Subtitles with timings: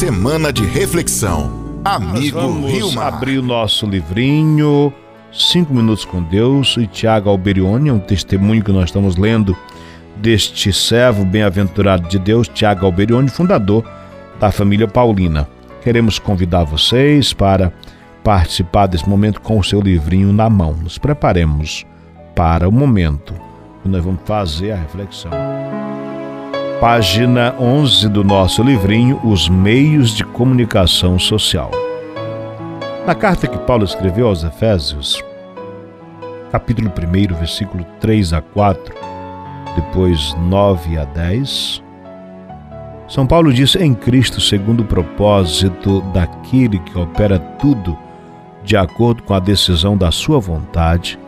[0.00, 1.52] Semana de reflexão.
[1.84, 3.08] Amigo vamos Rio Mar.
[3.12, 4.90] abrir o nosso livrinho
[5.30, 9.54] Cinco Minutos com Deus e Tiago Alberione, um testemunho que nós estamos lendo
[10.16, 13.84] deste servo bem-aventurado de Deus, Tiago Alberione, fundador
[14.40, 15.46] da família Paulina.
[15.82, 17.70] Queremos convidar vocês para
[18.24, 20.72] participar desse momento com o seu livrinho na mão.
[20.72, 21.84] Nos preparemos
[22.34, 23.34] para o momento
[23.82, 25.59] que nós vamos fazer a reflexão.
[26.80, 31.70] Página 11 do nosso livrinho Os Meios de Comunicação Social.
[33.06, 35.22] Na carta que Paulo escreveu aos Efésios,
[36.50, 38.94] capítulo 1, versículo 3 a 4,
[39.76, 41.82] depois 9 a 10,
[43.06, 47.94] São Paulo diz: Em Cristo, segundo o propósito daquele que opera tudo
[48.64, 51.18] de acordo com a decisão da Sua vontade,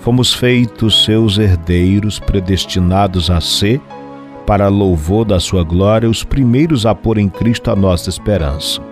[0.00, 3.80] fomos feitos seus herdeiros, predestinados a ser
[4.50, 8.82] para louvor da sua glória, os primeiros a pôr em Cristo a nossa esperança.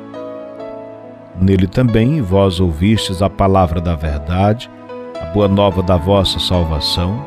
[1.41, 4.71] Nele também vós ouvistes a palavra da verdade,
[5.21, 7.27] a boa nova da vossa salvação.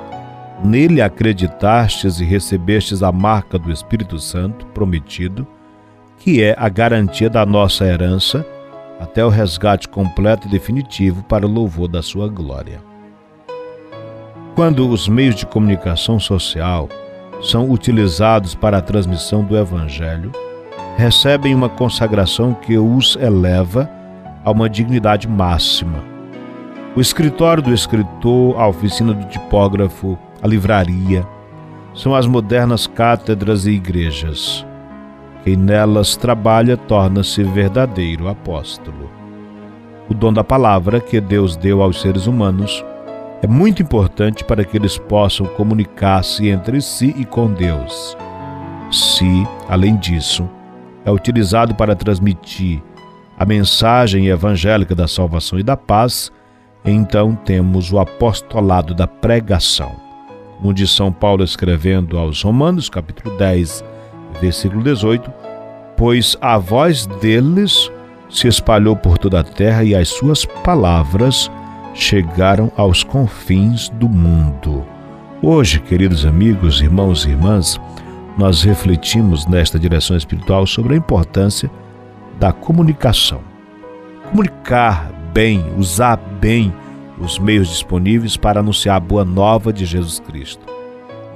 [0.64, 5.46] Nele acreditastes e recebestes a marca do Espírito Santo prometido,
[6.18, 8.48] que é a garantia da nossa herança
[8.98, 12.82] até o resgate completo e definitivo para o louvor da sua glória.
[14.56, 16.88] Quando os meios de comunicação social
[17.42, 20.32] são utilizados para a transmissão do Evangelho,
[20.98, 23.90] recebem uma consagração que os eleva
[24.44, 26.04] a uma dignidade máxima.
[26.96, 31.26] O escritório do escritor, a oficina do tipógrafo, a livraria,
[31.94, 34.66] são as modernas cátedras e igrejas.
[35.44, 39.10] Quem nelas trabalha torna-se verdadeiro apóstolo.
[40.10, 42.84] O dom da palavra que Deus deu aos seres humanos
[43.42, 48.16] é muito importante para que eles possam comunicar-se entre si e com Deus.
[48.92, 50.48] Se, além disso,
[51.04, 52.82] é utilizado para transmitir
[53.38, 56.32] a mensagem evangélica da salvação e da paz,
[56.86, 59.92] então temos o apostolado da pregação.
[60.58, 63.84] Como diz São Paulo escrevendo aos Romanos, capítulo 10,
[64.40, 65.34] versículo 18:
[65.98, 67.92] Pois a voz deles
[68.30, 71.50] se espalhou por toda a terra e as suas palavras
[71.94, 74.86] chegaram aos confins do mundo.
[75.42, 77.80] Hoje, queridos amigos, irmãos e irmãs,
[78.38, 81.70] nós refletimos nesta direção espiritual sobre a importância
[82.40, 83.42] da comunicação.
[84.30, 86.74] Comunicar bem, usar bem
[87.20, 90.66] os meios disponíveis para anunciar a boa nova de Jesus Cristo.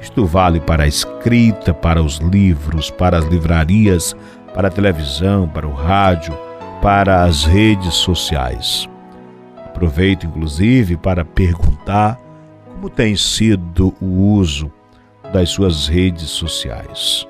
[0.02, 4.16] Isto vale para a escrita, para os livros, para as livrarias,
[4.54, 6.38] para a televisão, para o rádio,
[6.82, 8.88] para as redes sociais.
[9.76, 12.18] Aproveito, inclusive, para perguntar
[12.72, 14.72] como tem sido o uso
[15.34, 17.28] das suas redes sociais.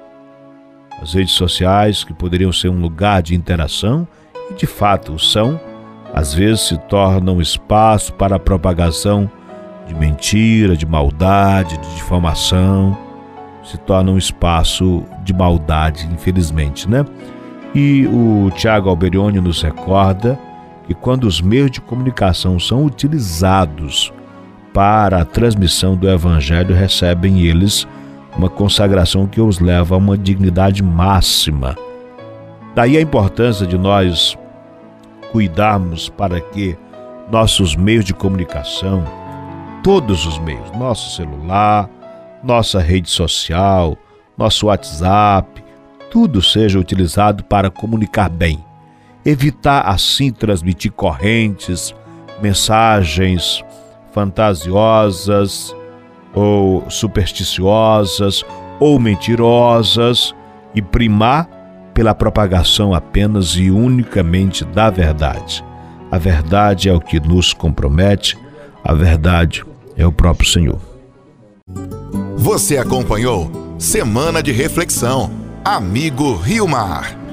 [1.01, 4.07] As redes sociais, que poderiam ser um lugar de interação,
[4.51, 5.59] e de fato são,
[6.13, 9.29] às vezes se tornam espaço para a propagação
[9.87, 12.95] de mentira, de maldade, de difamação,
[13.63, 17.03] se tornam um espaço de maldade, infelizmente, né?
[17.73, 20.39] E o Tiago Alberione nos recorda
[20.87, 24.13] que quando os meios de comunicação são utilizados
[24.73, 27.87] para a transmissão do Evangelho, recebem eles
[28.37, 31.75] uma consagração que os leva a uma dignidade máxima.
[32.75, 34.37] Daí a importância de nós
[35.31, 36.77] cuidarmos para que
[37.31, 39.03] nossos meios de comunicação,
[39.81, 41.89] todos os meios, nosso celular,
[42.43, 43.97] nossa rede social,
[44.37, 45.63] nosso WhatsApp,
[46.11, 48.63] tudo seja utilizado para comunicar bem
[49.25, 51.93] evitar assim transmitir correntes,
[52.41, 53.63] mensagens
[54.13, 55.75] fantasiosas
[56.33, 58.45] ou supersticiosas
[58.79, 60.33] ou mentirosas
[60.73, 61.49] e primar
[61.93, 65.63] pela propagação apenas e unicamente da verdade.
[66.11, 68.37] A verdade é o que nos compromete,
[68.83, 69.63] a verdade
[69.97, 70.79] é o próprio Senhor.
[72.37, 73.49] Você acompanhou
[73.79, 75.31] Semana de Reflexão.
[75.63, 77.24] Amigo Rio Mar.